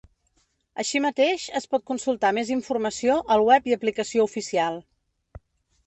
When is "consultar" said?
1.91-2.33